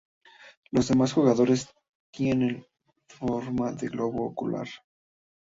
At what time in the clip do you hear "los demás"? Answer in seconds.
0.71-1.13